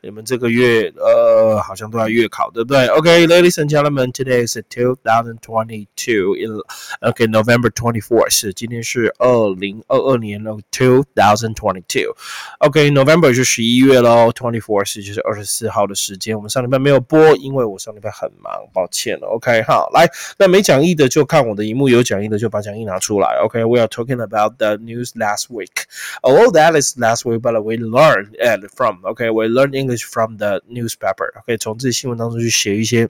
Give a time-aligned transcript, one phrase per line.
[0.00, 2.86] 你们这个月呃好像都要月考，对不对？
[2.86, 6.62] OK，ladies、okay, and gentlemen, today is 2022.
[7.00, 12.14] OK, November twenty fourth 是今天是二零二二年的 two thousand twenty two.
[12.60, 16.36] OK, November 就十一月喽，twenty fourth 就是二十四号的时间。
[16.36, 19.26] 我们上礼拜没有播，因为我上礼拜很忙，抱歉了。
[19.26, 20.08] OK，好，来，
[20.38, 23.36] 那没讲义的就看我的荧幕，有讲义的就把讲义拿出来。
[23.42, 25.86] OK，we、okay, are talking about the news last week.
[26.22, 29.00] Although that is last week, but we learned it from.
[29.02, 31.38] OK, we learned English from the newspaper.
[31.40, 33.08] OK，从这些新闻当中去写一些。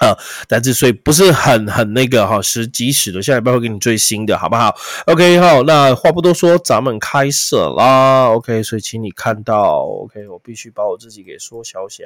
[0.00, 0.16] 呃，
[0.46, 4.72] 但是，所以不是很很那个哈，是及时的，下礼拜会给你最新的，好不好
[5.06, 8.28] ？OK，好，那话不多说，咱们开始啦。
[8.28, 12.04] OK，所以请你看到，OK，我必须把我自己给缩小小，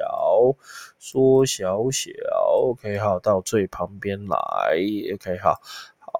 [0.97, 2.09] 缩小小。
[2.63, 4.37] OK，好，到最旁边来。
[5.13, 5.61] OK，好，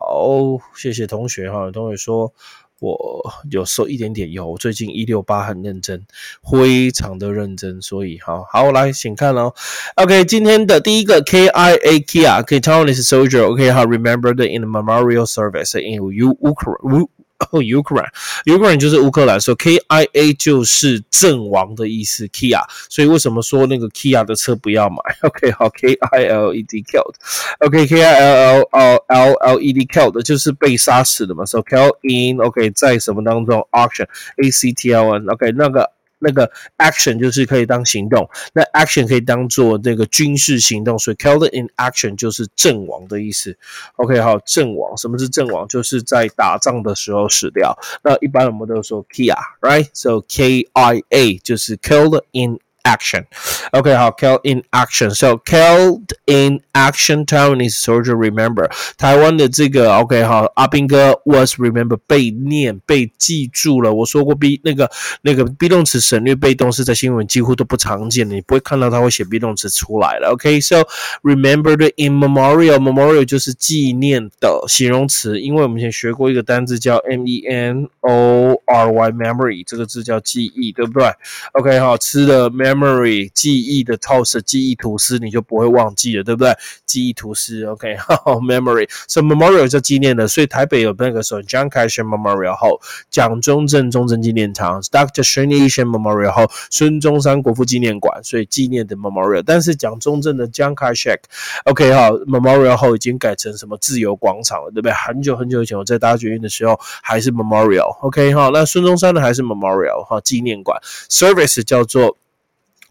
[0.06, 2.34] 好，谢谢同学哈，同学说。
[2.80, 6.06] 我有受一点点油，最近一六八很认真，
[6.44, 9.54] 非常的认真，所以好好来，请看哦。
[9.96, 17.08] OK，今天的第一个 KIA Kia，Taiwanese soldier，OK，好，remembered in the memorial service in Ukraine。
[17.46, 27.16] 后，Ukraine，Ukraine 就是乌克兰，说 K I A 就是阵亡的意思，Kia，所以为什么说那个 Kia 的车不要买？OK，好 killedkilled
[27.60, 35.92] ok killedkilled 就是被杀死的嘛，so kill in，OK，在什么当中？Auction，A C T L N，OK，那个。
[36.24, 43.58] 那个 action 就是可以当行动，那 action 可以当做这个军事行动，所以 killed in action 就是阵亡的意思。
[43.98, 45.68] OK，好，阵亡，什么是阵亡？
[45.68, 47.78] 就是在打仗的时候死掉。
[48.04, 52.60] 那一般我们都说 kia，right？So K I A 就是 killed in。
[52.84, 53.26] Action.
[53.72, 55.10] Okay, 好，killed in action.
[55.10, 57.26] So killed in action.
[57.26, 63.94] Taiwanese soldier remember 台湾的这个 OK 好，阿兵哥 was remember 被念被记住了。
[63.94, 64.90] 我说过 be 那个
[65.22, 70.34] 那个 be 动词省略被动是在新闻几乎都不常见的，你不会看到他会写 be 动词出来了。
[70.34, 70.84] OK，so
[71.22, 72.78] remembered in memorial.
[72.78, 81.10] Memorial 就是纪念的形容词，因为我们以前学过一个单字叫 m e n o r y memory，这个字叫记忆，对不对
[81.54, 82.73] ？OK 好，吃的 memory。
[82.74, 86.54] Memory 记忆的 toast 记忆吐司，你就不会忘记了，对不对？
[86.86, 92.80] 记忆吐司，OK， 好，memory，所以 memorial 叫纪念的，所以台北有那个时候蒋凯旋 memorial 后，
[93.10, 95.24] 蒋中正中正纪念堂，Dr.
[95.24, 99.44] 孙立轩 memorial 后，孙中山国父纪念馆，所以纪念的 memorial。
[99.46, 101.18] 但是蒋中正的蒋凯旋
[101.66, 104.92] ，OK，好，memorial 后已经改成什么自由广场了，对不对？
[104.94, 110.80] 很久很久以前我在搭捷运的时候还是 memorial，OK，好，那孙中山的还是 memorial 哈纪念馆
[111.10, 112.18] ，service 叫做。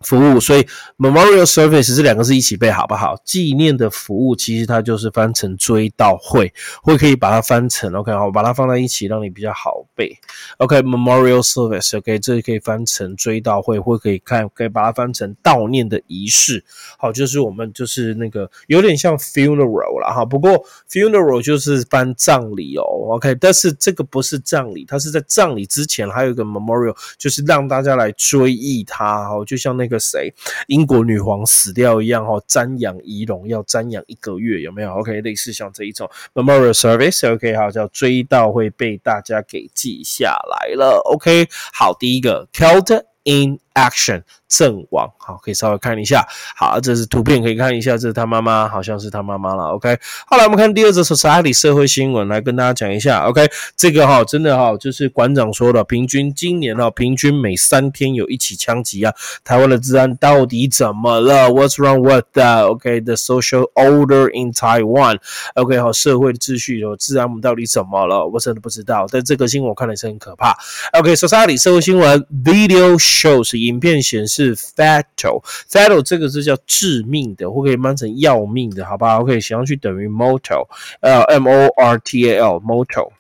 [0.03, 0.67] 服务，所以
[0.99, 3.17] memorial service 这两个字一起背好不好？
[3.25, 6.53] 纪念的服务其实它就是翻成追悼会，
[6.83, 10.15] 或可以把它翻成 OK 好，把它放在一起让你比较好背。
[10.59, 16.65] OK，memorial service OK，这可以翻成追悼会，或可以看可以把它翻成悼念的仪式。
[16.99, 22.85] 好，就是我们就是那个有点像 funeral 了哈，不过 funeral 就是翻葬礼哦。
[23.15, 29.92] OK，但是这个不是葬礼，它是在葬礼之前还有一个 memorial，就是让大家来追忆他哦，就像那个。
[29.93, 30.33] 个谁，
[30.67, 41.01] 英国女皇死掉一样哈，瞻仰仪容要瞻仰一个月，有没有？OK，类似像这一种 memorial service，OK，好，叫追悼会被大家给记下来了。
[41.05, 44.23] OK，好，第一个 Celt in action。
[44.53, 46.29] 阵亡，好，可以稍微看一下。
[46.55, 49.69] 好，这是图片，可以看一下，这是他妈妈，好像是他妈妈了。
[49.69, 53.27] OK，后来我们看第二则 Society 社会新闻，来跟大家讲一下。
[53.27, 59.15] OK，这个哈，真的哈，就是馆长说的，平均今年哈，平均每三天有一起枪击啊。
[59.43, 65.19] 台湾的治安到底怎么了？What's wrong with that？OK，the social order in Taiwan。
[65.55, 68.29] OK，好，社会的秩序有治安，我们到底怎么了？
[68.29, 69.07] 我真的不知道。
[69.11, 70.55] 但这个新闻我看的是很可怕。
[70.93, 74.57] OK，Society 社会新闻，Video shows 影片显示。
[74.57, 80.67] fatal，fatal 这个字叫致命的，或可以翻成要命的，好吧？OK，写上去等于 mortal，
[81.01, 83.11] 呃，m o r t a l，mortal。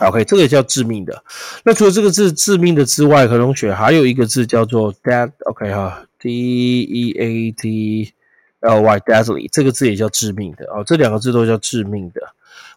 [0.00, 1.22] OK，这个也叫致命的。
[1.64, 5.30] 那除了这个字致命的之外，何同学还有一个字叫做 dead。
[5.46, 8.12] OK 哈，d e a t
[8.60, 12.20] l y，deadly 这个字也叫致命的哦，这两个字都叫致命的。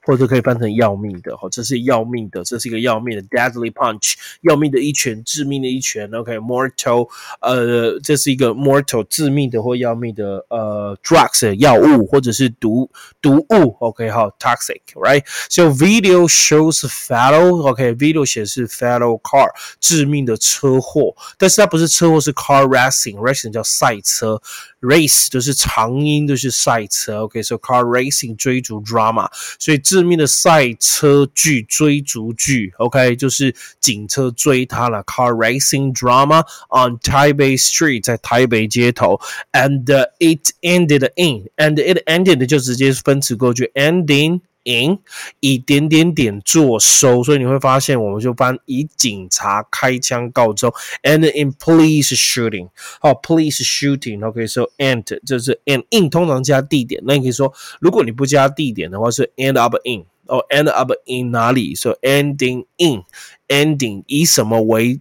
[0.08, 7.10] 或者可以翻成要命的，哈，这是要命的，这是一个要命的 deadly punch，要命的一拳，致命的一拳，OK，mortal，
[7.42, 12.90] 呃，这是一个 mortal，致命的或要命的，呃，drugs 药物或者是毒
[13.22, 19.50] 毒物，OK，好，toxic，right？So video shows fatal，OK，video 显示 fatal car，
[19.82, 24.42] 致命的车祸，但是它不是车祸，是 car racing，racing 叫赛车
[24.80, 27.24] race 都是长音，都是赛车。
[27.24, 29.28] OK，so car racing 追逐 drama，
[29.60, 32.72] 所以致致命的赛车剧、追逐剧。
[32.78, 35.04] OK，就是警车追他了。
[35.06, 39.20] car racing drama on Taipei Street，在台北街头
[39.54, 39.86] ，and
[40.20, 44.42] it ended in，and it ended 就直接分词过去，ending。
[44.68, 45.00] In
[45.40, 50.72] 以点点点作收，所以你会发现，我们就翻以警察开枪告终
[51.04, 52.70] ，and in police shooting，
[53.00, 65.00] 好，police shooting，OK，so and 这是 and in 通常加地点，那你可以说，如果你不加地点的话，是 end up in，哦，end up in 哪里？so ending in，ending 以什么为？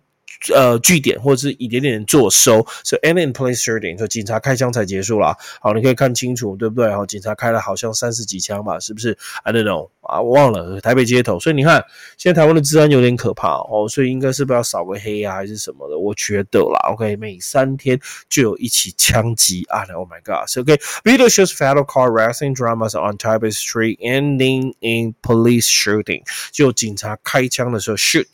[0.55, 5.37] 呃，据点或者是一点点做收，所以 end in place shooting，说警察开枪才结束了。
[5.61, 6.91] 好，你可以看清楚，对不对？
[6.93, 10.81] 好，警察开了好像三十几枪吧，是不是？I don't know 啊，我忘了。
[10.81, 11.85] 台北街头，所以你看，
[12.17, 15.99] 现在台湾的治安有点可怕哦，所以应该是不是要扫个黑啊，还是什么的？
[15.99, 17.99] 我觉得啦，OK，每三天
[18.29, 26.23] 就有一起枪击案，Oh my God，OK，video shows fatal car racing dramas on Taipei Street ending in police shooting，
[26.53, 28.27] 就警察开枪的时候 shoot。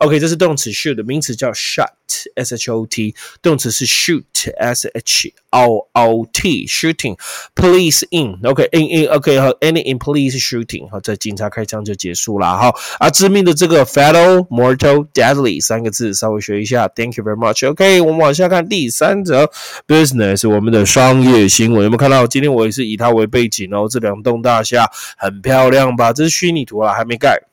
[0.00, 10.38] OK，这是动词 shoot，名词叫 shot，s h o t，动词是 shoot，s h o o t，shooting，police in，OK，in in，OK，好，any in police
[10.38, 19.50] shooting，好，在警察开枪就结束了，好，啊，致命的这个 fatal、mortal、deadly 三个字稍微学一下，Thank you very much，OK，我们往下看第三则
[19.86, 22.26] business，我们的商业新闻，有没有看到？
[22.26, 26.12] 今天我也是以它为背景哦，这两栋大厦很漂亮吧？
[26.12, 27.47] 这是虚拟图啊，还没盖。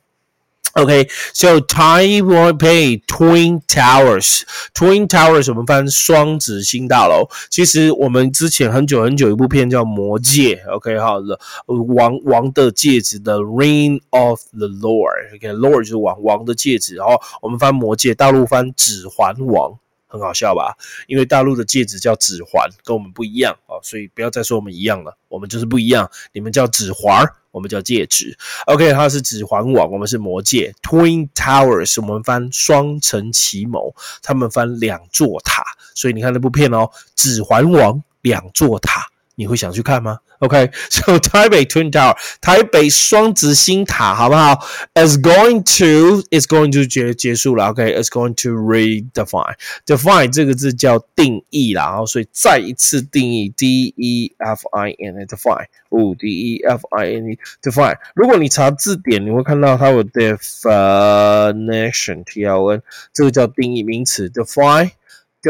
[0.76, 4.42] OK，so Taipei Twin Towers,
[4.74, 7.26] Twin Towers 我们翻双子星大楼。
[7.48, 19.78] 其实我们之前很久很久一部片叫《魔戒》，OK 好了，王王的戒指的 Ring of the Lord，OK，Lord 就是王王的戒指，然后我们翻魔戒，大陆翻指环王。
[20.08, 20.76] 很好笑吧？
[21.08, 26.08] 因为大陆的戒指叫指环，跟我们不一样哦，所以不要再说我们一样了，我们就是不一样。
[26.32, 27.26] 你们叫指环，
[27.56, 28.36] 我们叫戒指。
[28.66, 30.74] OK，它是指环王，我们是魔戒。
[30.82, 35.64] Twin Towers，我们翻双城奇谋，他们翻两座塔。
[35.94, 39.08] 所以你看那部片哦，指环王两座塔。
[39.36, 47.66] 你会想去看吗？OK，so 台北 Twin Tower，台北双子星塔，好不好？Is going to is going to 结结束了。
[47.66, 57.38] OK，is going to redefine，define 这个字叫定义啦，然后所以再一次定义，D E F I N E define，哦，D E F I N E
[57.62, 57.98] define。
[58.14, 62.80] 如果你查字典，你会看到它有 definition，T L N，
[63.12, 64.92] 这个叫定义名词，define。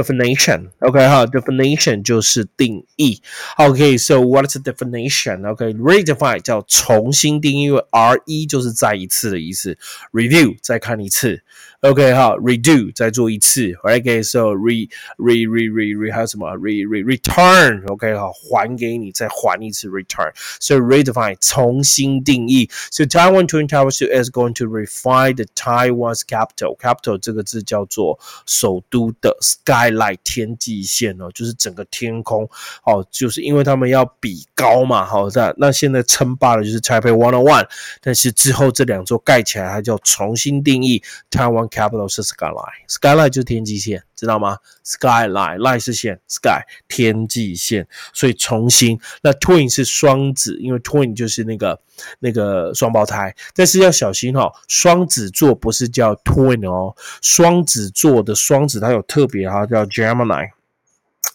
[0.02, 3.22] definition，OK 哈，definition 就是定义。
[3.56, 9.76] OK，so what's the definition？OK，redefine 叫重新定义，因为 R E 就是再一次的意思
[10.12, 11.42] ，review 再看一次。
[11.86, 14.88] OK 哈，redo 再做一次，OK，so re
[15.18, 22.68] re re re re 还有什么？re re return，OK 哈，还给你再还一次，return，so redefine 重新定义。
[22.90, 26.76] So Taiwan Twin Towers is going to refine the Taiwan's capital.
[26.76, 32.48] Capital 这个字叫做首都的 skyline 天际线哦，就是整个天空
[32.84, 37.68] 哦，就是因为他们要比高嘛，好那那现在称霸的就是 Taipei One on One，
[38.00, 41.00] 但是之后这两座盖起来，它叫重新定义
[41.30, 41.75] Taiwan。
[41.76, 51.78] Capital 是 skyline，skyline 就是天际线，知道吗？skyline line 是线，sky 天际线，所以重新那 twin 是双子，因为 twin 就是那个
[52.20, 60.48] 那个双胞胎，但是要小心哈，双子座不是叫 twin 哦，双子座的双子它有特别哈，叫 Gemini，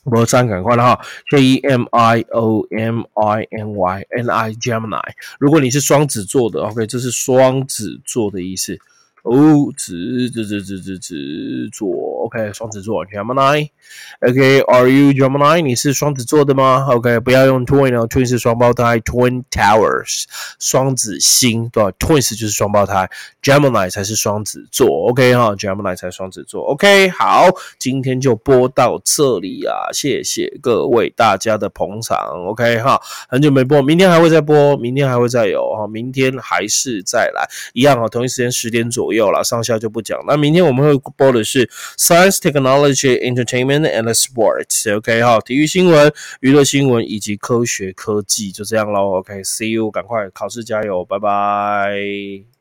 [0.06, 8.80] 我三赶快了哈，J E M I O M I N Y N I Gemini，如果你是双子座的，OK，这是双子座的意思。
[9.24, 11.90] 哦，子子子子子子座
[12.26, 15.62] ，OK，双子座，Gemini，OK，Are you Gemini？
[15.62, 20.24] 你是双子座的吗？OK，不要用 Twin 哦，Twin 是双胞胎，Twin Towers，
[20.60, 23.08] 双子星，对吧？Twins 就是双胞胎
[23.44, 27.48] ，Gemini 才是双子座，OK 哈，Gemini 才双子座，OK，好，
[27.78, 33.00] 今天就播到这里啊，谢谢各位大家的捧场，OK 哈，
[33.30, 39.12] 很久没播，明天还会再播，明天还会再有明天还是再来，一样啊，同一时间十点左。
[39.12, 40.18] 右了，上下就不讲。
[40.26, 44.96] 那明天我们会播的是 Science, Technology, Entertainment and Sports。
[44.96, 49.18] OK 哈，体育新闻、娱乐新闻以及科学科技，就这样喽。
[49.18, 52.61] OK，See you，赶快考试加油，拜拜。